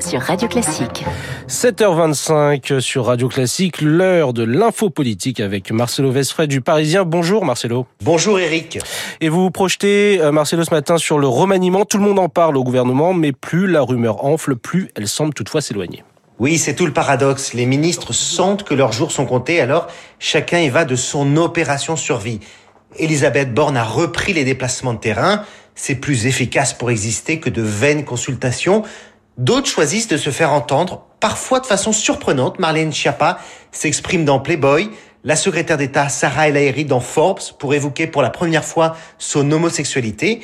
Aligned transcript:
Sur 0.00 0.20
Radio 0.22 0.48
Classique. 0.48 1.04
7h25 1.48 2.80
sur 2.80 3.04
Radio 3.04 3.28
Classique, 3.28 3.82
l'heure 3.82 4.32
de 4.32 4.42
l'info 4.42 4.88
politique 4.88 5.40
avec 5.40 5.70
Marcelo 5.70 6.10
Vesfred 6.10 6.48
du 6.48 6.62
Parisien. 6.62 7.04
Bonjour 7.04 7.44
Marcelo. 7.44 7.86
Bonjour 8.02 8.38
Eric. 8.40 8.78
Et 9.20 9.28
vous 9.28 9.42
vous 9.42 9.50
projetez, 9.50 10.18
euh, 10.22 10.32
Marcelo, 10.32 10.64
ce 10.64 10.72
matin 10.72 10.96
sur 10.96 11.18
le 11.18 11.28
remaniement. 11.28 11.84
Tout 11.84 11.98
le 11.98 12.04
monde 12.04 12.18
en 12.18 12.30
parle 12.30 12.56
au 12.56 12.64
gouvernement, 12.64 13.12
mais 13.12 13.32
plus 13.32 13.66
la 13.66 13.82
rumeur 13.82 14.24
enfle, 14.24 14.56
plus 14.56 14.88
elle 14.96 15.08
semble 15.08 15.34
toutefois 15.34 15.60
s'éloigner. 15.60 16.02
Oui, 16.38 16.56
c'est 16.56 16.74
tout 16.74 16.86
le 16.86 16.92
paradoxe. 16.94 17.52
Les 17.52 17.66
ministres 17.66 18.14
sentent 18.14 18.62
que 18.62 18.74
leurs 18.74 18.92
jours 18.92 19.12
sont 19.12 19.26
comptés, 19.26 19.60
alors 19.60 19.88
chacun 20.18 20.60
y 20.60 20.70
va 20.70 20.86
de 20.86 20.96
son 20.96 21.36
opération 21.36 21.96
survie. 21.96 22.40
Elisabeth 22.98 23.52
Borne 23.52 23.76
a 23.76 23.84
repris 23.84 24.32
les 24.32 24.44
déplacements 24.44 24.94
de 24.94 25.00
terrain. 25.00 25.44
C'est 25.76 25.94
plus 25.94 26.26
efficace 26.26 26.72
pour 26.72 26.90
exister 26.90 27.38
que 27.38 27.50
de 27.50 27.60
vaines 27.60 28.06
consultations. 28.06 28.82
D'autres 29.36 29.68
choisissent 29.68 30.08
de 30.08 30.16
se 30.16 30.30
faire 30.30 30.52
entendre, 30.52 31.06
parfois 31.20 31.60
de 31.60 31.66
façon 31.66 31.92
surprenante. 31.92 32.58
Marlène 32.58 32.94
Schiappa 32.94 33.38
s'exprime 33.72 34.24
dans 34.24 34.40
Playboy. 34.40 34.88
La 35.22 35.36
secrétaire 35.36 35.76
d'État 35.76 36.08
Sarah 36.08 36.48
El 36.48 36.56
Haïry 36.56 36.86
dans 36.86 37.00
Forbes 37.00 37.42
pour 37.58 37.74
évoquer 37.74 38.06
pour 38.06 38.22
la 38.22 38.30
première 38.30 38.64
fois 38.64 38.96
son 39.18 39.50
homosexualité. 39.52 40.40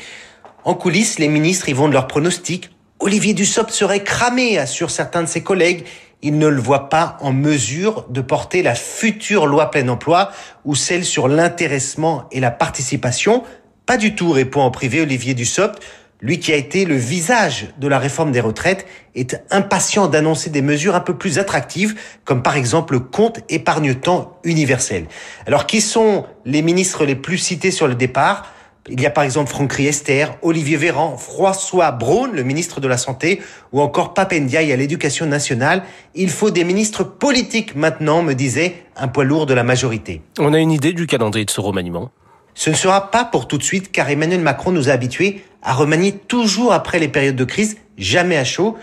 En 0.65 0.75
coulisses, 0.75 1.19
les 1.19 1.29
ministres 1.29 1.71
y 1.71 1.73
vont 1.73 1.89
de 1.89 1.95
leurs 1.95 2.09
pronostics. 2.09 2.71
Olivier 3.01 3.33
Dussopt 3.33 3.71
serait 3.71 4.05
cramé, 4.05 4.59
assurent 4.59 4.91
certains 4.91 5.23
de 5.23 5.29
ses 5.29 5.43
collègues. 5.43 5.85
Il 6.21 6.37
ne 6.39 6.47
le 6.47 6.61
voit 6.61 6.91
pas 6.91 7.17
en 7.21 7.33
mesure 7.33 8.05
de 8.11 8.21
porter 8.21 8.63
la 8.63 8.75
future 8.75 9.47
loi 9.47 9.71
plein 9.71 9.89
emploi 9.89 10.31
ou 10.65 10.75
celle 10.75 11.05
sur 11.05 11.27
l'intéressement 11.27 12.29
et 12.31 12.39
la 12.39 12.51
participation. 12.51 13.45
Pas 13.87 13.97
du 13.97 14.15
tout, 14.15 14.31
répond 14.31 14.61
en 14.61 14.71
privé 14.71 15.01
Olivier 15.01 15.35
Dussopt. 15.35 15.83
Lui 16.21 16.39
qui 16.39 16.53
a 16.53 16.57
été 16.57 16.85
le 16.85 16.95
visage 16.95 17.67
de 17.79 17.89
la 17.89 17.99
réforme 17.99 18.31
des 18.31 18.41
retraites 18.41 18.87
est 19.17 19.43
impatient 19.51 20.07
d'annoncer 20.07 20.51
des 20.51 20.63
mesures 20.63 20.95
un 20.95 21.01
peu 21.01 21.19
plus 21.19 21.41
attractives, 21.41 21.99
comme 22.25 22.45
par 22.45 22.57
exemple 22.57 22.95
le 22.95 23.01
compte 23.01 23.41
épargne-temps 23.49 24.39
universel. 24.45 25.07
Alors 25.49 25.67
qui 25.67 25.81
sont 25.81 26.25
les 26.45 26.63
ministres 26.63 27.05
les 27.05 27.17
plus 27.17 27.39
cités 27.39 27.73
sur 27.73 27.89
le 27.89 27.97
départ? 27.97 28.47
Il 28.89 29.01
y 29.01 29.07
a 29.07 29.11
par 29.11 29.25
exemple 29.25 29.51
Franck 29.51 29.73
Riester, 29.73 30.27
Olivier 30.43 30.77
Véran, 30.77 31.17
François 31.17 31.91
Braun, 31.91 32.31
le 32.33 32.45
ministre 32.45 32.81
de 32.81 32.87
la 32.87 32.99
Santé, 32.99 33.41
ou 33.73 33.81
encore 33.81 34.15
Papendiaï 34.15 34.73
à 34.73 34.77
l'Éducation 34.77 35.27
nationale. 35.27 35.83
Il 36.15 36.31
faut 36.31 36.51
des 36.51 36.65
ministres 36.65 37.03
politiques 37.03 37.75
maintenant, 37.75 38.23
me 38.23 38.35
disait 38.35 38.75
un 38.97 39.09
poids 39.09 39.25
lourd 39.25 39.47
de 39.47 39.55
la 39.55 39.65
majorité. 39.65 40.23
On 40.39 40.53
a 40.53 40.59
une 40.59 40.71
idée 40.71 40.93
du 40.93 41.07
calendrier 41.09 41.45
de 41.45 41.51
ce 41.51 41.61
remaniement? 41.61 42.11
Ce 42.55 42.71
ne 42.71 42.75
sera 42.75 43.11
pas 43.11 43.25
pour 43.25 43.49
tout 43.49 43.59
de 43.59 43.63
suite, 43.63 43.93
car 43.93 44.11
Emmanuel 44.11 44.41
Macron 44.41 44.73
nous 44.73 44.89
a 44.89 44.93
habitués 44.93 45.45
à 45.63 45.73
remanier 45.73 46.13
toujours 46.13 46.73
après 46.73 46.99
les 46.99 47.09
périodes 47.09 47.37
de 47.37 47.45
crise, 47.45 47.77
jamais 47.97 48.37
à 48.37 48.45
chaud. 48.45 48.77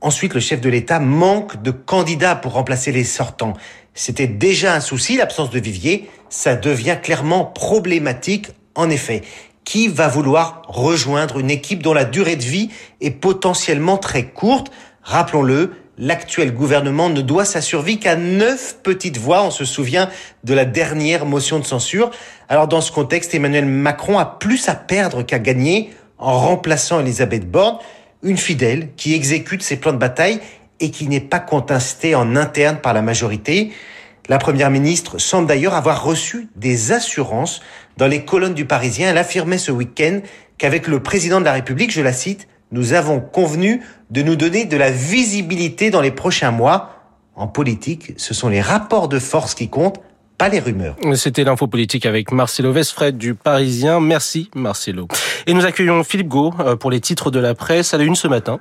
Ensuite, 0.00 0.34
le 0.34 0.40
chef 0.40 0.60
de 0.60 0.70
l'État 0.70 1.00
manque 1.00 1.60
de 1.60 1.70
candidats 1.70 2.36
pour 2.36 2.52
remplacer 2.52 2.92
les 2.92 3.04
sortants. 3.04 3.54
C'était 3.92 4.26
déjà 4.26 4.74
un 4.74 4.80
souci, 4.80 5.16
l'absence 5.16 5.50
de 5.50 5.58
vivier. 5.58 6.08
Ça 6.30 6.56
devient 6.56 6.96
clairement 7.02 7.44
problématique 7.44 8.48
en 8.74 8.88
effet, 8.88 9.22
qui 9.64 9.88
va 9.88 10.08
vouloir 10.08 10.62
rejoindre 10.68 11.38
une 11.38 11.50
équipe 11.50 11.82
dont 11.82 11.92
la 11.92 12.04
durée 12.04 12.36
de 12.36 12.42
vie 12.42 12.70
est 13.00 13.10
potentiellement 13.10 13.98
très 13.98 14.26
courte? 14.26 14.70
Rappelons-le, 15.02 15.72
l'actuel 16.00 16.52
gouvernement 16.52 17.10
ne 17.10 17.20
doit 17.20 17.44
sa 17.44 17.60
survie 17.60 18.00
qu'à 18.00 18.16
neuf 18.16 18.78
petites 18.82 19.18
voix. 19.18 19.44
On 19.44 19.50
se 19.50 19.64
souvient 19.64 20.08
de 20.42 20.54
la 20.54 20.64
dernière 20.64 21.26
motion 21.26 21.60
de 21.60 21.64
censure. 21.64 22.10
Alors 22.48 22.66
dans 22.66 22.80
ce 22.80 22.90
contexte, 22.90 23.34
Emmanuel 23.34 23.66
Macron 23.66 24.18
a 24.18 24.24
plus 24.24 24.68
à 24.68 24.74
perdre 24.74 25.22
qu'à 25.22 25.38
gagner 25.38 25.90
en 26.18 26.38
remplaçant 26.38 27.00
Elisabeth 27.00 27.48
Borne, 27.48 27.78
une 28.22 28.36
fidèle 28.36 28.88
qui 28.96 29.14
exécute 29.14 29.62
ses 29.62 29.76
plans 29.76 29.92
de 29.92 29.98
bataille 29.98 30.40
et 30.80 30.90
qui 30.90 31.06
n'est 31.06 31.20
pas 31.20 31.38
contestée 31.38 32.14
en 32.14 32.34
interne 32.34 32.78
par 32.78 32.94
la 32.94 33.02
majorité. 33.02 33.70
La 34.28 34.38
première 34.38 34.70
ministre 34.70 35.18
semble 35.18 35.48
d'ailleurs 35.48 35.74
avoir 35.74 36.02
reçu 36.02 36.48
des 36.56 36.92
assurances 36.92 37.60
dans 37.96 38.06
les 38.06 38.24
colonnes 38.24 38.54
du 38.54 38.64
Parisien. 38.64 39.10
Elle 39.10 39.18
affirmait 39.18 39.58
ce 39.58 39.72
week-end 39.72 40.20
qu'avec 40.56 40.86
le 40.86 41.02
président 41.02 41.40
de 41.40 41.44
la 41.44 41.52
République, 41.52 41.90
je 41.90 42.02
la 42.02 42.12
cite, 42.12 42.46
nous 42.72 42.92
avons 42.92 43.20
convenu 43.20 43.82
de 44.10 44.22
nous 44.22 44.36
donner 44.36 44.64
de 44.64 44.76
la 44.76 44.90
visibilité 44.90 45.90
dans 45.90 46.00
les 46.00 46.10
prochains 46.10 46.50
mois. 46.50 46.96
En 47.34 47.46
politique, 47.46 48.12
ce 48.16 48.34
sont 48.34 48.48
les 48.48 48.60
rapports 48.60 49.08
de 49.08 49.18
force 49.18 49.54
qui 49.54 49.68
comptent, 49.68 50.00
pas 50.38 50.48
les 50.48 50.60
rumeurs. 50.60 50.96
C'était 51.14 51.44
l'info 51.44 51.66
politique 51.66 52.06
avec 52.06 52.32
Marcelo 52.32 52.72
Vesfred 52.72 53.16
du 53.16 53.34
Parisien. 53.34 54.00
Merci 54.00 54.50
Marcelo. 54.54 55.08
Et 55.46 55.52
nous 55.52 55.66
accueillons 55.66 56.02
Philippe 56.02 56.28
Gau 56.28 56.54
euh, 56.60 56.76
pour 56.76 56.90
les 56.90 57.00
titres 57.00 57.30
de 57.30 57.38
la 57.38 57.54
presse 57.54 57.92
à 57.92 57.98
la 57.98 58.04
une 58.04 58.14
ce 58.14 58.28
matin. 58.28 58.60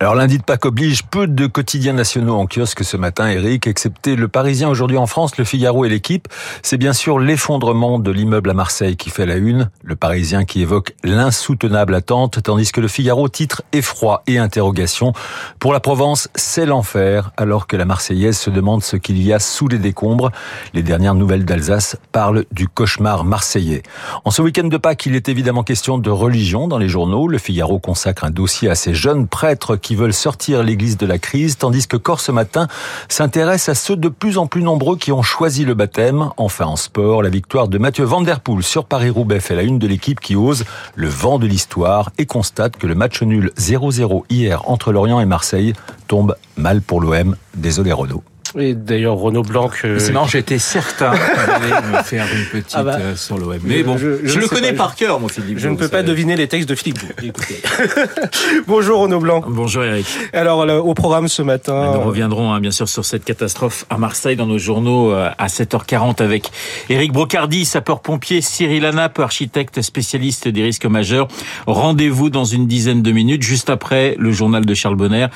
Alors 0.00 0.14
lundi 0.14 0.38
de 0.38 0.42
Pâques 0.42 0.64
oblige 0.64 1.04
peu 1.04 1.26
de 1.26 1.46
quotidiens 1.46 1.92
nationaux 1.92 2.34
en 2.34 2.46
kiosque 2.46 2.84
ce 2.84 2.96
matin, 2.96 3.28
Eric, 3.28 3.66
excepté 3.66 4.16
le 4.16 4.28
Parisien 4.28 4.68
aujourd'hui 4.68 4.96
en 4.96 5.06
France, 5.06 5.36
le 5.38 5.44
Figaro 5.44 5.84
et 5.84 5.88
l'équipe. 5.88 6.28
C'est 6.62 6.76
bien 6.76 6.92
sûr 6.92 7.18
l'effondrement 7.18 7.98
de 7.98 8.10
l'immeuble 8.10 8.50
à 8.50 8.54
Marseille 8.54 8.96
qui 8.96 9.10
fait 9.10 9.26
la 9.26 9.36
une, 9.36 9.70
le 9.82 9.96
Parisien 9.96 10.44
qui 10.44 10.62
évoque 10.62 10.94
l'insoutenable 11.04 11.94
attente, 11.94 12.42
tandis 12.42 12.72
que 12.72 12.80
le 12.80 12.88
Figaro 12.88 13.28
titre 13.28 13.62
effroi 13.72 14.22
et 14.26 14.38
interrogation. 14.38 15.12
Pour 15.58 15.72
la 15.72 15.80
Provence, 15.80 16.28
c'est 16.34 16.66
l'enfer, 16.66 17.30
alors 17.36 17.66
que 17.66 17.76
la 17.76 17.84
Marseillaise 17.84 18.36
se 18.36 18.50
demande 18.50 18.82
ce 18.82 18.96
qu'il 18.96 19.22
y 19.22 19.32
a 19.32 19.38
sous 19.38 19.68
les 19.68 19.78
décombres. 19.78 20.32
Les 20.74 20.82
dernières 20.82 21.14
nouvelles 21.14 21.44
d'Alsace 21.44 21.96
parlent 22.12 22.44
du 22.52 22.68
cauchemar 22.68 23.24
marseillais. 23.24 23.82
En 24.24 24.30
ce 24.30 24.42
week-end 24.42 24.68
de 24.68 24.76
Pâques, 24.76 25.06
il 25.06 25.14
est 25.14 25.28
évidemment 25.28 25.62
question 25.62 25.98
de 25.98 26.10
religion 26.10 26.68
dans 26.68 26.78
les 26.78 26.88
journaux. 26.88 27.28
Le 27.28 27.38
Figaro 27.38 27.78
consacre 27.78 28.24
un 28.24 28.30
dossier 28.30 28.68
à 28.68 28.74
ces 28.74 28.94
jeunes 28.94 29.28
prêtres 29.28 29.67
qui 29.76 29.96
veulent 29.96 30.14
sortir 30.14 30.62
l'Église 30.62 30.96
de 30.96 31.06
la 31.06 31.18
crise, 31.18 31.58
tandis 31.58 31.86
que 31.88 31.96
Corse 31.96 32.28
ce 32.28 32.32
matin 32.32 32.68
s'intéresse 33.08 33.70
à 33.70 33.74
ceux 33.74 33.96
de 33.96 34.10
plus 34.10 34.36
en 34.36 34.46
plus 34.46 34.62
nombreux 34.62 34.98
qui 34.98 35.12
ont 35.12 35.22
choisi 35.22 35.64
le 35.64 35.72
baptême. 35.72 36.28
Enfin 36.36 36.66
en 36.66 36.76
sport, 36.76 37.22
la 37.22 37.30
victoire 37.30 37.68
de 37.68 37.78
Mathieu 37.78 38.04
Van 38.04 38.22
sur 38.60 38.84
Paris-Roubaix 38.84 39.40
fait 39.40 39.54
la 39.54 39.62
une 39.62 39.78
de 39.78 39.86
l'équipe 39.86 40.20
qui 40.20 40.36
ose 40.36 40.64
le 40.94 41.08
vent 41.08 41.38
de 41.38 41.46
l'histoire 41.46 42.10
et 42.18 42.26
constate 42.26 42.76
que 42.76 42.86
le 42.86 42.94
match 42.94 43.22
nul 43.22 43.50
0-0 43.56 44.24
hier 44.28 44.68
entre 44.68 44.92
Lorient 44.92 45.20
et 45.20 45.26
Marseille 45.26 45.72
tombe 46.06 46.36
mal 46.56 46.82
pour 46.82 47.00
l'OM. 47.00 47.36
Désolé 47.54 47.92
Renaud. 47.92 48.22
Et 48.58 48.74
d'ailleurs, 48.74 49.16
Renaud 49.16 49.42
Blanc. 49.42 49.70
Euh... 49.84 49.98
C'est 49.98 50.12
marrant, 50.12 50.26
j'étais 50.26 50.58
certain 50.58 51.12
d'aller 51.12 51.88
me 51.92 52.02
faire 52.02 52.26
une 52.32 52.44
petite 52.44 52.74
ah 52.74 52.82
bah, 52.82 52.96
euh, 53.00 53.16
sur 53.16 53.38
l'OM. 53.38 53.58
Mais 53.64 53.82
bon, 53.82 53.96
je, 53.98 54.18
je, 54.22 54.28
je 54.28 54.38
le 54.38 54.48
connais 54.48 54.72
pas. 54.72 54.84
par 54.84 54.94
cœur, 54.94 55.20
mon 55.20 55.28
Philippe. 55.28 55.58
Je 55.58 55.68
ne 55.68 55.76
peux 55.76 55.88
pas 55.88 56.02
deviner 56.02 56.36
les 56.36 56.48
textes 56.48 56.68
de 56.68 56.74
Philippe. 56.74 57.00
Écoutez. 57.22 57.60
Bonjour 58.66 59.00
Renaud 59.00 59.20
Blanc. 59.20 59.42
Bonjour 59.46 59.84
Eric. 59.84 60.06
Alors, 60.32 60.66
au 60.86 60.94
programme 60.94 61.28
ce 61.28 61.42
matin. 61.42 61.92
Nous 61.94 62.00
reviendrons 62.00 62.52
hein, 62.52 62.60
bien 62.60 62.70
sûr 62.70 62.88
sur 62.88 63.04
cette 63.04 63.24
catastrophe 63.24 63.84
à 63.90 63.98
Marseille 63.98 64.36
dans 64.36 64.46
nos 64.46 64.58
journaux 64.58 65.12
euh, 65.12 65.30
à 65.38 65.46
7h40 65.46 66.22
avec 66.22 66.50
Eric 66.88 67.12
Brocardi, 67.12 67.64
sapeur-pompier, 67.64 68.40
Cyril 68.40 68.84
Anap, 68.84 69.18
architecte 69.18 69.82
spécialiste 69.82 70.48
des 70.48 70.62
risques 70.62 70.86
majeurs. 70.86 71.28
Rendez-vous 71.66 72.30
dans 72.30 72.44
une 72.44 72.66
dizaine 72.66 73.02
de 73.02 73.12
minutes, 73.12 73.42
juste 73.42 73.70
après 73.70 74.14
le 74.18 74.32
journal 74.32 74.64
de 74.64 74.74
Charles 74.74 74.96
Bonner. 74.96 75.26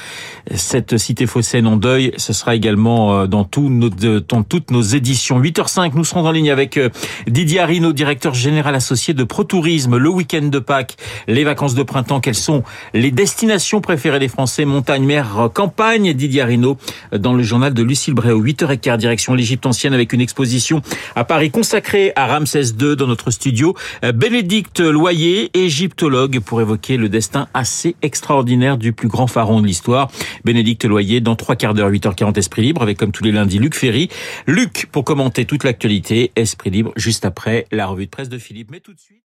Cette 0.55 0.99
cité 0.99 1.27
phocéenne 1.27 1.67
en 1.67 1.77
deuil, 1.77 2.13
ce 2.17 2.33
sera 2.33 2.55
également 2.55 3.12
dans, 3.27 3.45
tout 3.45 3.69
nos, 3.69 3.89
dans 3.89 4.43
toutes 4.43 4.71
nos 4.71 4.83
éditions. 4.83 5.41
8h05, 5.41 5.93
nous 5.95 6.05
serons 6.05 6.27
en 6.27 6.33
ligne 6.33 6.51
avec 6.51 6.77
euh, 6.77 6.89
Didier 7.27 7.61
Arino, 7.61 7.93
directeur 7.93 8.35
général 8.35 8.75
associé 8.75 9.15
de 9.15 9.25
ProTourisme. 9.25 9.97
Le 9.97 10.09
week-end 10.09 10.47
de 10.47 10.59
Pâques, 10.59 10.97
les 11.29 11.45
vacances 11.45 11.75
de 11.75 11.83
printemps, 11.83 12.21
quelles 12.21 12.35
sont 12.35 12.63
les 12.95 13.11
destinations 13.11 13.81
préférées 13.81 14.19
des 14.19 14.29
Français 14.29 14.65
Montagne, 14.65 15.05
mer, 15.05 15.49
campagne 15.55 16.13
Didier 16.13 16.43
Arino 16.43 16.77
dans 17.17 17.35
le 17.35 17.43
journal 17.43 17.75
de 17.75 17.83
Lucille 17.83 18.15
Bréau. 18.15 18.43
8h15, 18.43 18.97
direction 18.99 19.35
l'Égypte 19.35 19.67
ancienne 19.67 19.95
avec 19.95 20.13
une 20.13 20.21
exposition 20.21 20.83
à 21.17 21.25
Paris 21.25 21.51
consacrée 21.51 22.13
à 22.17 22.27
Ramsès 22.27 22.75
II 22.81 22.97
dans 22.97 23.07
notre 23.07 23.31
studio. 23.31 23.75
Euh, 24.05 24.13
Bénédicte 24.13 24.81
Loyer, 24.81 25.51
égyptologue, 25.55 26.41
pour 26.41 26.61
évoquer 26.61 26.97
le 26.97 27.09
destin 27.09 27.49
assez 27.55 27.97
extraordinaire 28.03 28.79
du 28.79 28.93
plus 28.93 29.09
grand 29.09 29.27
pharaon 29.27 29.61
de 29.61 29.67
l'histoire. 29.67 30.11
Bénédicte 30.45 30.85
Loyer 30.85 31.21
dans 31.21 31.37
trois 31.37 31.57
quarts 31.57 31.75
d'heure, 31.75 31.91
8h40 31.91 32.39
Esprit 32.39 32.63
Libre 32.63 32.83
avec 32.83 32.92
comme 32.95 33.13
tous 33.13 33.25
les 33.25 33.33
lundis 33.33 33.59
Luc 33.59 33.75
Ferry. 33.75 34.09
Luc 34.47 34.87
pour 34.91 35.05
commenter 35.05 35.45
toute 35.45 35.65
l'actualité, 35.65 36.33
Esprit 36.37 36.71
Libre, 36.71 36.93
juste 36.97 37.25
après 37.25 37.67
la 37.71 37.87
revue 37.87 38.07
de 38.07 38.11
presse 38.11 38.29
de 38.29 38.39
Philippe. 38.39 38.71
Mais 38.71 38.81
tout 38.81 38.93
de 38.93 39.01
suite... 39.01 39.19